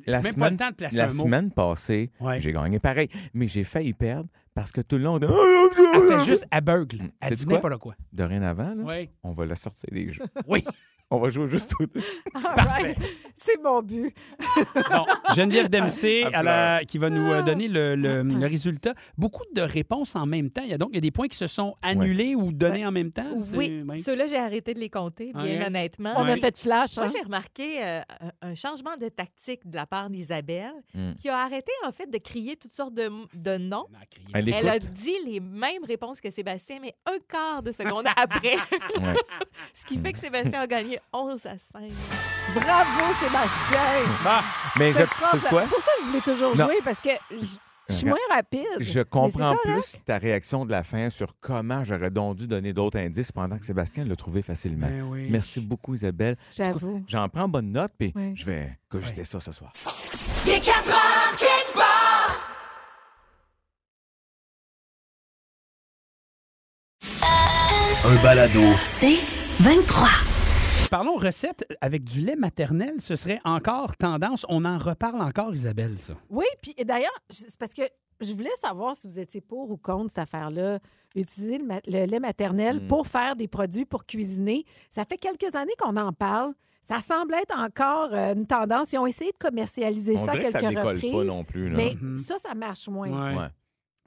[0.05, 1.23] La Même semaine, pas le temps de placer la un mot.
[1.23, 2.39] semaine passée, Ouais.
[2.39, 6.25] j'ai gagné pareil, mais j'ai failli perdre parce que tout le long, de, Elle fait
[6.25, 7.09] juste aveugle.
[7.21, 7.55] Elle dit quoi?
[7.55, 7.95] n'importe quoi.
[8.13, 9.09] dorénavant, là, Oui.
[9.23, 10.23] on va la sortir des jeux.
[10.47, 10.63] Oui.
[11.12, 12.02] On va jouer juste aux deux.
[12.34, 12.98] All right.
[13.36, 14.13] C'est mon but.
[14.89, 18.94] Bon, Geneviève Dempsey Elle à la- qui va nous euh, donner le, le- le résultat.
[19.18, 20.63] Beaucoup de réponses en même temps.
[20.63, 22.86] Il y a donc il y a des points qui se sont annulés ou donnés
[22.88, 23.24] en même temps.
[23.39, 23.98] C'est- Oui, ouais.
[24.00, 25.68] ceux-là, j'ai arrêté de les compter, bien Ok.
[25.68, 26.13] honnêtement.
[26.18, 26.38] On a Ouais.
[26.38, 26.98] fait flash.
[26.98, 27.12] Moi, hein?
[27.15, 28.02] j'ai remarqué euh,
[28.41, 31.13] un, un changement de tactique de la part d'Isabelle, Mm.
[31.22, 33.86] qui a arrêté, en fait, de crier toutes sortes de, de noms.
[33.91, 34.28] On a crié.
[34.34, 34.94] Elle Elle a écoute.
[34.94, 38.56] dit les mêmes réponses que Sébastien, mais un quart de seconde après.
[38.96, 39.13] Ouais.
[39.74, 41.81] Ce qui fait que Sébastien a gagné 11 à 5.
[42.53, 44.41] Bravo, Sébastien.
[44.79, 45.08] Mais C'est
[45.49, 45.62] quoi?
[45.63, 46.65] C'est pour ça que je voulais toujours Non.
[46.65, 47.55] jouer, parce que je
[47.88, 48.65] je suis moins rapide.
[48.79, 52.97] Je comprends plus ta réaction de la fin sur comment j'aurais donc dû donner d'autres
[52.97, 54.88] indices pendant que Sébastien l'a trouvé facilement.
[54.88, 55.27] Ben oui.
[55.29, 56.36] Merci beaucoup, Isabelle.
[56.51, 57.03] J'avoue.
[57.08, 58.34] J'en prends bonne note, puis Oui.
[58.36, 59.71] je vais cogiter ça ce soir.
[60.47, 62.39] Il est 4 heures quelque part.
[68.05, 68.62] Un balado.
[68.84, 69.17] C'est
[69.60, 70.10] 23.
[70.89, 72.95] Parlons recettes avec du lait maternel.
[73.02, 74.45] Ce serait encore tendance.
[74.50, 76.13] On en reparle encore, Isabelle, ça.
[76.30, 77.82] Oui, puis d'ailleurs, c'est parce que
[78.21, 80.80] je voulais savoir si vous étiez pour ou contre cette affaire-là.
[81.15, 82.88] Utiliser le, lait maternel Mm.
[82.88, 84.63] pour faire des produits pour cuisiner.
[84.89, 86.54] Ça fait quelques années qu'on en parle.
[86.82, 88.93] Ça semble être encore euh, une tendance.
[88.93, 91.12] Ils ont essayé de commercialiser On ça dirait que quelques ça décolle reprises.
[91.13, 91.69] pas non plus.
[91.69, 91.78] Là.
[91.78, 92.17] Mais Mhm.
[92.19, 93.10] ça, ça marche moins.
[93.10, 93.38] Ouais.
[93.38, 93.48] Ouais.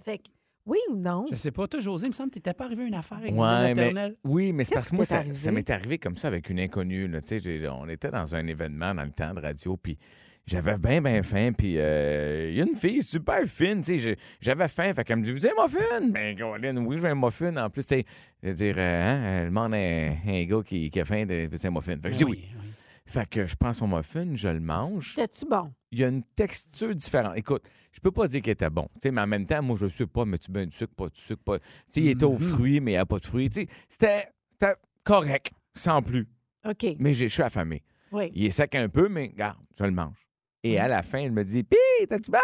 [0.05, 0.29] Fait que,
[0.69, 1.25] oui ou non?
[1.31, 1.67] Je sais pas.
[1.67, 3.75] Toi, José, il me semble que t'étais pas arrivé à une affaire avec du Ouais,
[3.75, 6.61] mais, oui, mais c'est parce que moi, ça, ça m'est arrivé comme ça avec une
[6.61, 7.09] inconnue.
[7.09, 7.21] là.
[7.21, 9.99] Tu sais, j'ai- on était dans un événement dans le temps de radio, puis
[10.47, 14.17] j'avais bien, bien faim, puis euh, il y a une fille super fine, tu sais,
[14.41, 16.09] j'avais faim, fait qu'elle me dit, vous avez un muffin?
[16.11, 17.57] Ben, Caroline, oui, je veux un muffin.
[17.57, 18.05] En plus, tu sais,
[18.43, 21.27] je veux dire, euh, hein, elle demande à un, un gars qui, qui a faim
[21.27, 21.97] de, un muffin.
[21.97, 22.45] Fait que je dis Ben oui.
[22.55, 22.68] oui.
[23.09, 25.15] Fait que je prends son muffin, je le mange.
[25.15, 25.73] C'était-tu bon?
[25.91, 27.37] Il y a une texture différente.
[27.39, 28.87] Écoute, je peux pas dire qu'il était bon.
[28.95, 30.93] Tu sais, mais en même temps, moi, je sais pas, mais tu mets du sucre,
[30.95, 31.59] pas de sucre, pas.
[31.59, 32.49] Tu sais, il était aux Mhm.
[32.49, 33.49] fruits, mais il n'y a pas de fruits.
[33.51, 36.29] Tu sais, c'était c'était correct, sans plus.
[36.69, 36.85] OK.
[36.99, 37.83] Mais j'ai- je suis affamé.
[38.13, 38.31] Oui.
[38.35, 40.19] Il est sec un peu, mais regarde, je le mange.
[40.65, 40.81] Et Mm.
[40.81, 41.77] à la fin, elle me dit Pis,
[42.09, 42.39] t'as-tu bon?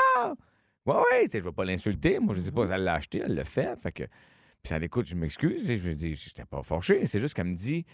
[0.87, 2.19] Ouais, ouais, tu sais, je vais pas l'insulter.
[2.21, 3.79] Moi, je sais pas, elle l'a acheté, elle l'a fait.
[3.81, 4.05] Fait que.
[4.05, 5.71] Puis ça l'écoute, je m'excuse.
[5.71, 7.05] et Je lui dis, j'étais pas fâché.
[7.07, 7.85] C'est juste qu'elle me dit,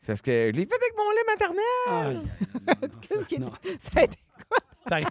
[0.00, 2.22] c'est parce que je l'ai fait avec mon lait maternel.
[3.02, 3.50] Qu'est-ce qui est- non.
[3.78, 4.16] Ça a été-
[4.86, 5.06] T'arrêtes.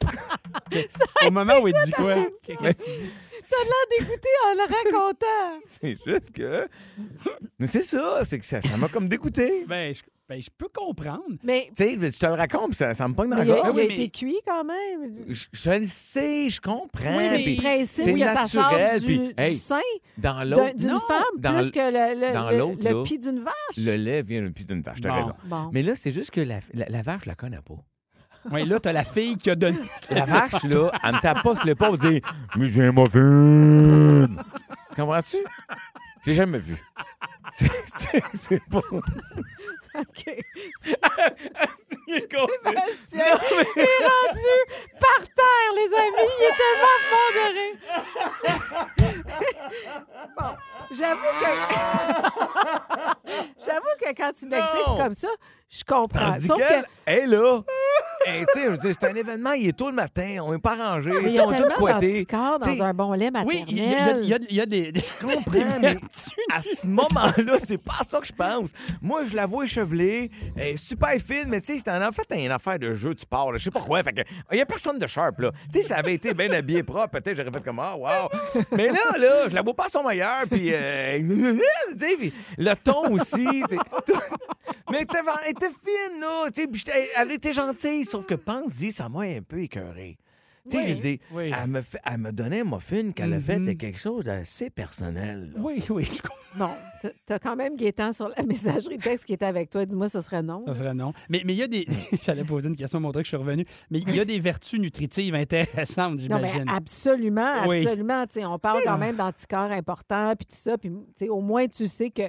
[1.26, 2.14] Au moment où il dit quoi?
[2.42, 3.10] Qu'est-ce que tu dis?
[3.48, 5.60] T'as l'air dégoûté en le racontant.
[5.80, 6.68] C'est juste que.
[7.58, 9.64] Mais c'est ça, c'est que ça ça m'a comme dégoûté.
[9.66, 11.22] Ben, je, ben, je peux comprendre.
[11.42, 13.54] Mais, Tu sais, je te le raconte, ça, ça me pogne dans la il a,
[13.56, 13.70] gorge.
[13.76, 15.24] il a mais- été cuit quand même.
[15.28, 17.16] Je, je le sais, je comprends.
[17.16, 19.00] Oui, mais puis le principe, c'est oui, ça sort naturel.
[19.00, 19.80] du, puis, du hey, sein
[20.18, 23.02] dans l'autre, d'une non, femme dans plus que le, le, dans le- l'autre, le là,
[23.04, 23.54] pis d'une vache.
[23.78, 25.00] le lait vient d'un pied d'une vache.
[25.00, 25.14] T'as Bon.
[25.16, 25.32] raison.
[25.44, 25.70] Bon.
[25.72, 27.74] Mais là, c'est juste que la, la, la vache, je la connais pas.
[28.52, 29.78] Oui, là, t'as la fille qui a donné.
[30.10, 32.22] La vache, là, elle me tape pas sur l'épaule et dit
[32.56, 34.28] Mais j'ai un muffin.
[34.90, 35.38] Tu comprends-tu?
[36.26, 36.76] J'ai jamais vu.
[37.52, 38.80] C'est- C'est c'est pas.
[39.98, 40.26] OK.
[42.08, 44.54] Est con, Sébastien est rendu
[44.98, 46.30] par terre, les amis.
[46.38, 46.98] Il est tellement
[47.44, 47.76] rire.
[50.38, 50.50] bon,
[50.90, 51.50] j'avoue que...
[53.66, 54.96] j'avoue que quand tu l'expliques Non.
[54.96, 55.28] comme ça,
[55.70, 56.32] je comprends.
[56.32, 57.62] Tandis Sauf qu'elle, que elle là.
[58.26, 61.10] Hey, tu sais, c'est un événement, il est tôt le matin, on n'est pas rangé,
[61.22, 62.12] ils a ont tout tellement coité.
[62.14, 63.64] d'anticorps T'sais, dans un bon lait maternel.
[63.68, 64.92] Oui, il y, a- il y a- il y a des.
[64.94, 65.96] Je comprends, mais
[66.52, 68.70] à ce moment-là, c'est pas ça que je pense.
[69.00, 72.50] Moi, je la vois échevelée, elle est super fine, mais tu sais, en fait une
[72.50, 74.02] affaire de jeu de sport, là, je sais pas quoi.
[74.02, 75.52] Fait que, il y a personne de sharp, là.
[75.72, 78.28] Tu sais, ça avait été bien habillé propre, peut-être j'aurais fait comme, ah, wow.
[78.72, 81.18] Mais là, là, je la vois pas à son meilleur, puis, euh,
[81.98, 84.14] tu le ton aussi, tu sais.
[84.90, 85.04] Mais
[85.46, 89.08] elle était, elle était fine, là, tu sais, elle était gentille, sauf que pense-y, ça
[89.08, 90.16] m'a un peu écœuré.
[90.70, 90.90] Tu sais, Oui.
[90.90, 91.50] je dis, Oui.
[91.58, 94.68] elle, me fait, elle me donnait un muffin qu'elle a fait de quelque chose d'assez
[94.68, 95.52] personnel.
[95.54, 95.60] là.
[95.62, 96.18] Oui, oui, je.
[96.58, 96.70] Bon,
[97.24, 99.86] t'as- quand même Gaétan sur la messagerie texte qui était avec toi.
[99.86, 100.64] Dis-moi, ce serait non.
[100.66, 101.14] Ça serait non.
[101.30, 101.86] Mais mais il y a des.
[102.22, 103.64] J'allais poser une question, montrer que je suis revenu.
[103.90, 106.68] Mais il y a des vertus nutritives intéressantes, Non, mais j'imagine.
[106.68, 107.86] absolument, Oui.
[107.86, 108.26] absolument.
[108.26, 110.76] Tu sais, on parle quand même d'anticorps importants, puis tout ça.
[110.76, 112.22] Puis, tu sais, au moins, tu sais que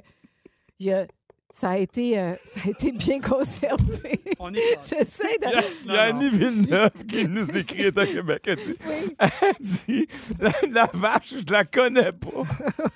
[0.78, 1.06] il y a-
[1.50, 4.20] ça, a été, euh, ça a été bien conservé.
[4.38, 5.48] On est J'essaie de.
[5.86, 8.42] Il y a Annie Villeneuve qui nous écrit à Québec.
[8.46, 8.76] Elle dit,
[9.18, 10.06] elle dit,
[10.38, 12.42] la, la vache, je la connais pas.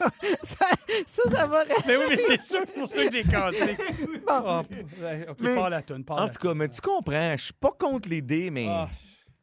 [0.42, 0.66] Ça,
[1.06, 1.82] ça, ça va rester.
[1.86, 3.76] Mais oui, mais c'est sûr, c'est pour ça que j'ai cassé.
[4.26, 4.42] Bon.
[4.46, 8.08] Oh, OK, Mais- parle parle En tout cas, mais tu comprends, je suis pas contre
[8.08, 8.88] l'idée, mais Ah,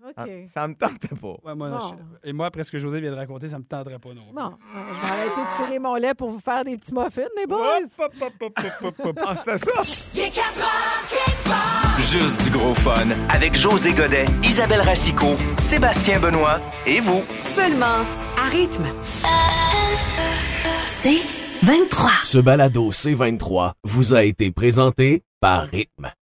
[0.03, 0.13] OK.
[0.17, 1.35] ah, ça me tentait pas.
[1.43, 1.95] ouais, moi, non, Bon.
[2.23, 4.23] je- Et moi, après ce que José vient de raconter, ça me tenterait pas non.
[4.23, 4.33] plus.
[4.33, 4.53] Bon,
[4.93, 7.79] je vais arrêter de tirer mon lait pour vous faire des petits muffins, les boys.
[7.99, 9.19] Hop, hop, hop, hop, hop, hop.
[9.25, 9.71] Ah, c'était ça?
[10.15, 11.99] Il est 4 heures, quelque part.
[11.99, 17.21] Juste du gros fun avec José Godet, Isabelle Racicot, Sébastien Benoît et vous.
[17.45, 18.03] Seulement
[18.37, 18.85] à rythme.
[20.87, 21.21] C'est
[21.63, 22.09] 23.
[22.23, 26.11] Ce balado C23 vous a été présenté par Rythme.